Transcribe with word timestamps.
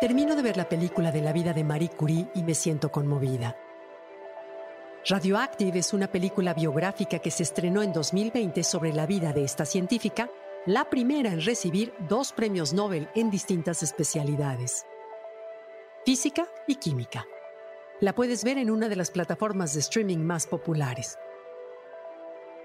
Termino 0.00 0.34
de 0.34 0.40
ver 0.40 0.56
la 0.56 0.66
película 0.66 1.12
de 1.12 1.20
la 1.20 1.30
vida 1.30 1.52
de 1.52 1.62
Marie 1.62 1.90
Curie 1.90 2.26
y 2.34 2.42
me 2.42 2.54
siento 2.54 2.90
conmovida. 2.90 3.54
Radioactive 5.06 5.78
es 5.78 5.92
una 5.92 6.06
película 6.06 6.54
biográfica 6.54 7.18
que 7.18 7.30
se 7.30 7.42
estrenó 7.42 7.82
en 7.82 7.92
2020 7.92 8.64
sobre 8.64 8.94
la 8.94 9.04
vida 9.04 9.34
de 9.34 9.44
esta 9.44 9.66
científica, 9.66 10.30
la 10.64 10.88
primera 10.88 11.30
en 11.30 11.44
recibir 11.44 11.92
dos 12.08 12.32
premios 12.32 12.72
Nobel 12.72 13.10
en 13.14 13.30
distintas 13.30 13.82
especialidades. 13.82 14.86
Física 16.06 16.48
y 16.66 16.76
química. 16.76 17.26
La 18.00 18.14
puedes 18.14 18.42
ver 18.42 18.56
en 18.56 18.70
una 18.70 18.88
de 18.88 18.96
las 18.96 19.10
plataformas 19.10 19.74
de 19.74 19.80
streaming 19.80 20.20
más 20.20 20.46
populares. 20.46 21.18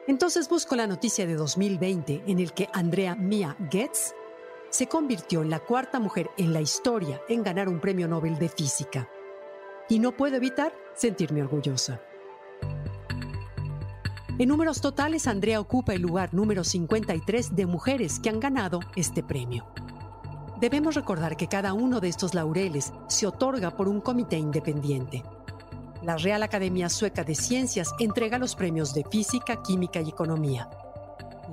Entonces 0.08 0.48
busco 0.48 0.78
la 0.78 0.88
noticia 0.88 1.28
de 1.28 1.36
2020 1.36 2.24
en 2.28 2.40
el 2.40 2.54
que 2.54 2.70
Andrea 2.72 3.16
Mia 3.16 3.58
Goetz 3.60 4.14
se 4.76 4.88
convirtió 4.88 5.42
en 5.42 5.50
la 5.50 5.60
cuarta 5.60 6.02
mujer 6.02 6.32
en 6.38 6.52
la 6.52 6.60
historia 6.60 7.22
en 7.30 7.44
ganar 7.44 7.70
un 7.70 7.80
premio 7.80 8.10
Nobel 8.10 8.38
de 8.38 8.50
Física. 8.50 9.08
Y 9.88 10.00
no 10.00 10.12
puedo 10.12 10.36
evitar 10.36 10.74
sentirme 10.94 11.42
orgullosa. 11.42 12.02
En 14.38 14.50
números 14.50 14.82
totales, 14.82 15.28
Andrea 15.28 15.62
ocupa 15.62 15.94
el 15.94 16.02
lugar 16.02 16.34
número 16.34 16.66
53 16.66 17.56
de 17.56 17.66
mujeres 17.66 18.20
que 18.20 18.28
han 18.28 18.42
ganado 18.42 18.82
este 18.98 19.24
premio. 19.24 19.66
Debemos 20.60 20.96
recordar 20.96 21.38
que 21.38 21.48
cada 21.48 21.74
uno 21.74 22.02
de 22.02 22.10
estos 22.10 22.34
laureles 22.34 22.92
se 23.08 23.28
otorga 23.28 23.72
por 23.72 23.88
un 23.88 24.02
comité 24.02 24.38
independiente. 24.38 25.24
La 26.04 26.18
Real 26.18 26.44
Academia 26.44 26.90
Sueca 26.90 27.24
de 27.24 27.36
Ciencias 27.36 27.94
entrega 27.98 28.40
los 28.40 28.58
premios 28.58 28.94
de 28.94 29.06
Física, 29.10 29.64
Química 29.64 30.02
y 30.02 30.10
Economía 30.10 30.68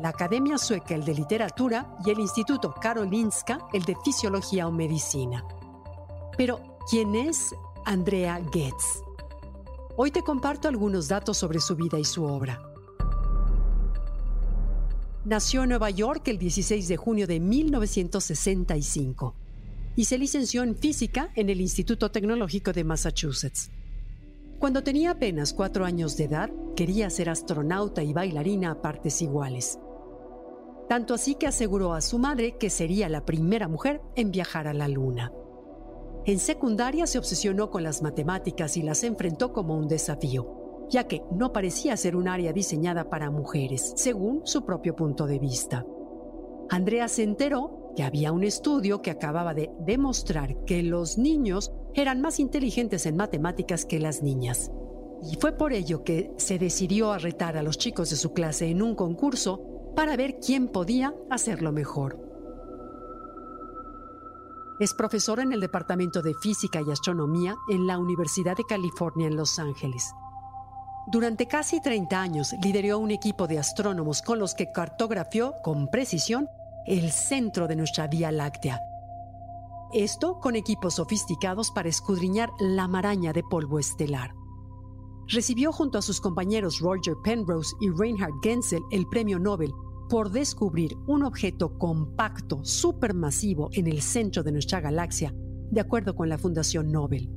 la 0.01 0.09
Academia 0.09 0.59
Sueca 0.59 0.95
el 0.95 1.05
de 1.05 1.15
Literatura 1.15 1.97
y 2.05 2.11
el 2.11 2.21
Instituto 2.21 2.75
Karolinska 2.75 3.67
el 3.73 3.83
de 3.83 3.97
Fisiología 4.05 4.67
o 4.67 4.73
Medicina. 4.73 5.45
Pero, 6.37 6.79
¿quién 6.89 7.15
es 7.15 7.55
Andrea 7.85 8.41
Goetz? 8.41 9.03
Hoy 9.97 10.11
te 10.11 10.23
comparto 10.23 10.69
algunos 10.69 11.09
datos 11.09 11.37
sobre 11.37 11.61
su 11.61 11.77
vida 11.77 11.99
y 11.99 12.05
su 12.05 12.25
obra. 12.25 12.63
Nació 15.25 15.63
en 15.63 15.69
Nueva 15.69 15.91
York 15.91 16.27
el 16.29 16.39
16 16.39 16.89
de 16.89 16.97
junio 16.97 17.27
de 17.27 17.39
1965 17.39 19.35
y 19.95 20.07
se 20.07 20.19
licenció 20.19 20.63
en 20.63 20.75
física 20.75 21.31
en 21.37 21.51
el 21.51 21.61
Instituto 21.61 22.11
Tecnológico 22.11 22.73
de 22.73 22.85
Massachusetts. 22.85 23.71
Cuando 24.63 24.83
tenía 24.83 25.11
apenas 25.11 25.53
cuatro 25.53 25.85
años 25.85 26.17
de 26.17 26.25
edad, 26.25 26.49
quería 26.77 27.11
ser 27.11 27.29
astronauta 27.29 28.03
y 28.03 28.15
bailarina 28.15 28.71
a 28.71 28.81
partes 28.81 29.21
iguales 29.21 29.79
tanto 30.93 31.15
así 31.15 31.37
que 31.37 31.47
aseguró 31.47 31.95
a 31.95 32.03
su 32.03 32.19
madre 32.19 32.59
que 32.59 32.69
sería 32.69 33.09
la 33.09 33.25
primera 33.25 33.67
mujer 33.67 34.03
en 34.15 34.31
viajar 34.31 34.69
a 34.69 34.75
la 34.75 34.89
Luna. 34.89 35.33
En 36.27 36.39
secundaria 36.39 37.07
se 37.07 37.17
obsesionó 37.17 37.71
con 37.71 37.83
las 37.83 38.03
matemáticas 38.03 38.77
y 38.77 38.83
las 38.83 39.03
enfrentó 39.03 39.55
como 39.55 39.75
un 39.75 39.89
desafío, 39.89 40.87
ya 40.91 41.05
que 41.05 41.23
no 41.31 41.51
parecía 41.51 41.97
ser 41.97 42.15
un 42.15 42.29
área 42.29 42.53
diseñada 42.53 43.09
para 43.09 43.31
mujeres, 43.31 43.95
según 43.97 44.43
su 44.45 44.67
propio 44.67 44.95
punto 44.95 45.27
de 45.27 45.39
vista. 45.39 45.87
Andrea 46.69 47.09
se 47.09 47.23
enteró 47.23 47.82
que 47.95 48.03
había 48.03 48.33
un 48.33 48.45
estudio 48.45 49.03
que 49.03 49.11
acababa 49.11 49.55
de 49.55 49.71
demostrar 49.81 50.65
que 50.65 50.83
los 50.83 51.19
niños 51.19 51.73
eran 51.95 52.21
más 52.21 52.41
inteligentes 52.41 53.07
en 53.07 53.17
matemáticas 53.17 53.85
que 53.85 53.99
las 53.99 54.23
niñas. 54.23 54.71
Y 55.31 55.37
fue 55.37 55.53
por 55.53 55.73
ello 55.73 56.03
que 56.05 56.33
se 56.37 56.59
decidió 56.59 57.13
a 57.13 57.19
retar 57.19 57.57
a 57.57 57.63
los 57.63 57.79
chicos 57.79 58.11
de 58.11 58.17
su 58.17 58.33
clase 58.33 58.69
en 58.69 58.83
un 58.83 58.95
concurso 58.95 59.93
para 59.95 60.17
ver 60.17 60.39
quién 60.45 60.69
podía 60.69 61.15
hacerlo 61.31 61.71
mejor. 61.73 62.19
Es 64.81 64.95
profesora 64.95 65.43
en 65.43 65.53
el 65.53 65.61
Departamento 65.61 66.23
de 66.23 66.35
Física 66.35 66.81
y 66.85 66.91
Astronomía 66.91 67.55
en 67.71 67.87
la 67.87 67.99
Universidad 67.99 68.57
de 68.57 68.65
California 68.65 69.29
en 69.29 69.37
Los 69.37 69.59
Ángeles. 69.59 70.13
Durante 71.07 71.47
casi 71.47 71.81
30 71.81 72.21
años 72.21 72.55
lideró 72.63 72.99
un 72.99 73.11
equipo 73.11 73.47
de 73.47 73.59
astrónomos 73.59 74.23
con 74.23 74.39
los 74.39 74.55
que 74.55 74.73
cartografió 74.73 75.55
con 75.63 75.89
precisión 75.89 76.49
el 76.87 77.11
centro 77.11 77.69
de 77.69 77.77
nuestra 77.77 78.07
Vía 78.07 78.33
Láctea. 78.33 78.81
Esto 79.93 80.39
con 80.41 80.57
equipos 80.57 80.95
sofisticados 80.95 81.71
para 81.71 81.89
escudriñar 81.89 82.51
la 82.59 82.89
maraña 82.89 83.33
de 83.33 83.43
polvo 83.43 83.79
estelar 83.79 84.33
recibió 85.29 85.73
junto 85.73 85.99
a 85.99 86.03
sus 86.03 86.21
compañeros 86.21 86.81
Roger 86.81 87.15
Penrose 87.23 87.75
y 87.81 87.91
Reinhard 87.91 88.35
Genzel 88.43 88.83
el 88.91 89.07
premio 89.07 89.39
Nobel 89.39 89.73
por 90.09 90.31
descubrir 90.31 90.97
un 91.07 91.23
objeto 91.23 91.79
compacto 91.79 92.63
supermasivo 92.65 93.71
en 93.73 93.87
el 93.87 94.03
centro 94.03 94.43
de 94.43 94.53
nuestra 94.53 94.81
galaxia, 94.81 95.35
de 95.71 95.81
acuerdo 95.81 96.15
con 96.15 96.29
la 96.29 96.39
Fundación 96.39 96.93
Nobel. 96.93 97.31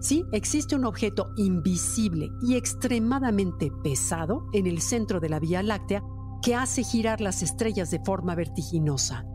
Sí, 0.00 0.24
existe 0.32 0.74
un 0.74 0.84
objeto 0.84 1.28
invisible 1.36 2.30
y 2.42 2.56
extremadamente 2.56 3.70
pesado 3.84 4.48
en 4.52 4.66
el 4.66 4.80
centro 4.80 5.20
de 5.20 5.28
la 5.28 5.38
Vía 5.38 5.62
Láctea 5.62 6.02
que 6.42 6.54
hace 6.54 6.82
girar 6.82 7.20
las 7.20 7.42
estrellas 7.42 7.90
de 7.90 8.00
forma 8.00 8.34
vertiginosa. 8.34 9.26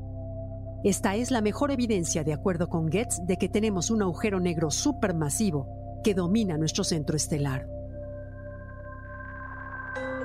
Esta 0.83 1.15
es 1.15 1.31
la 1.31 1.41
mejor 1.41 1.71
evidencia, 1.71 2.23
de 2.23 2.33
acuerdo 2.33 2.69
con 2.69 2.87
Goetz, 2.87 3.19
de 3.25 3.37
que 3.37 3.49
tenemos 3.49 3.89
un 3.89 4.01
agujero 4.03 4.39
negro 4.39 4.69
supermasivo 4.69 5.67
que 6.03 6.13
domina 6.13 6.57
nuestro 6.57 6.83
centro 6.83 7.15
estelar. 7.15 7.67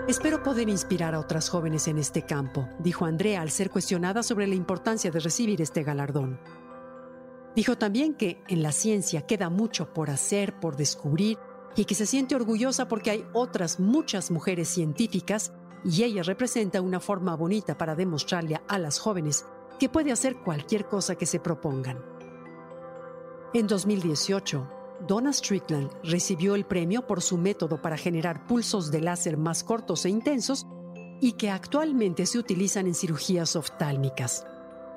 Espero 0.09 0.43
poder 0.43 0.69
inspirar 0.69 1.15
a 1.15 1.21
otras 1.21 1.49
jóvenes 1.49 1.87
en 1.87 1.99
este 1.99 2.23
campo, 2.23 2.69
dijo 2.79 3.05
Andrea 3.05 3.43
al 3.43 3.51
ser 3.51 3.71
cuestionada 3.71 4.23
sobre 4.23 4.47
la 4.47 4.55
importancia 4.55 5.11
de 5.11 5.21
recibir 5.21 5.63
este 5.63 5.83
galardón. 5.83 6.41
Dijo 7.55 7.79
también 7.79 8.15
que 8.15 8.43
en 8.49 8.63
la 8.63 8.73
ciencia 8.73 9.23
queda 9.23 9.51
mucho 9.51 9.93
por 9.93 10.11
hacer, 10.11 10.59
por 10.61 10.77
descubrir, 10.77 11.39
y 11.77 11.85
que 11.85 11.95
se 11.95 12.07
siente 12.07 12.35
orgullosa 12.35 12.89
porque 12.89 13.11
hay 13.11 13.25
otras 13.33 13.79
muchas 13.79 14.31
mujeres 14.31 14.69
científicas 14.69 15.53
y 15.85 16.03
ella 16.03 16.23
representa 16.23 16.81
una 16.81 17.01
forma 17.01 17.35
bonita 17.37 17.77
para 17.77 17.95
demostrarle 17.95 18.61
a 18.69 18.79
las 18.79 18.99
jóvenes 18.99 19.45
que 19.79 19.89
puede 19.89 20.13
hacer 20.13 20.37
cualquier 20.37 20.87
cosa 20.87 21.15
que 21.15 21.27
se 21.27 21.41
propongan. 21.41 22.05
En 23.55 23.67
2018, 23.67 24.69
Donna 25.07 25.33
Strickland 25.33 25.91
recibió 26.05 26.55
el 26.55 26.67
premio 26.67 27.07
por 27.07 27.23
su 27.23 27.39
método 27.39 27.81
para 27.81 27.97
generar 27.97 28.47
pulsos 28.47 28.91
de 28.91 29.01
láser 29.01 29.37
más 29.37 29.65
cortos 29.65 30.05
e 30.05 30.11
intensos 30.11 30.67
y 31.21 31.33
que 31.33 31.51
actualmente 31.51 32.27
se 32.27 32.39
utilizan 32.39 32.87
en 32.87 32.95
cirugías 32.95 33.57
oftálmicas. 33.57 34.47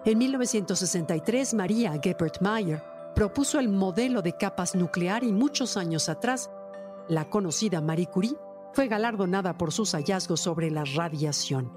En 0.05 0.17
1963, 0.17 1.53
María 1.53 1.97
Gebert 2.01 2.41
Mayer 2.41 2.83
propuso 3.15 3.59
el 3.59 3.69
modelo 3.69 4.21
de 4.21 4.35
capas 4.35 4.75
nuclear 4.75 5.23
y 5.23 5.31
muchos 5.31 5.77
años 5.77 6.09
atrás, 6.09 6.49
la 7.07 7.29
conocida 7.29 7.79
Marie 7.79 8.07
Curie 8.07 8.35
fue 8.73 8.87
galardonada 8.87 9.57
por 9.57 9.71
sus 9.71 9.93
hallazgos 9.93 10.41
sobre 10.41 10.71
la 10.71 10.83
radiación. 10.83 11.71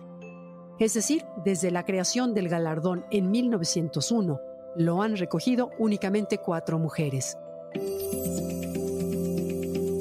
Es 0.79 0.95
decir, 0.95 1.25
desde 1.45 1.71
la 1.71 1.85
creación 1.85 2.35
del 2.35 2.49
galardón 2.49 3.05
en 3.11 3.31
1901, 3.31 4.41
lo 4.77 5.03
han 5.03 5.17
recogido 5.17 5.71
únicamente 5.79 6.39
cuatro 6.39 6.79
mujeres. 6.79 7.37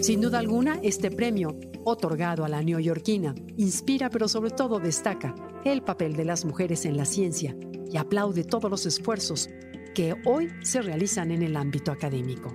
Sin 0.01 0.21
duda 0.21 0.39
alguna, 0.39 0.80
este 0.83 1.09
premio, 1.12 1.56
otorgado 1.83 2.45
a 2.45 2.50
la 2.50 2.62
neoyorquina, 2.62 3.33
inspira 3.57 4.09
pero 4.09 4.27
sobre 4.27 4.51
todo 4.51 4.80
destaca 4.80 5.33
el 5.63 5.81
papel 5.81 6.15
de 6.15 6.25
las 6.25 6.45
mujeres 6.45 6.86
en 6.86 6.97
la 6.97 7.06
ciencia 7.06 7.56
y 7.92 7.97
aplaude 7.97 8.44
todos 8.44 8.69
los 8.69 8.86
esfuerzos 8.86 9.50
que 9.95 10.15
hoy 10.25 10.50
se 10.62 10.81
realizan 10.81 11.31
en 11.31 11.42
el 11.42 11.56
ámbito 11.56 11.92
académico. 11.92 12.53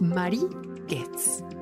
Marie 0.00 0.48
Goetz. 0.88 1.61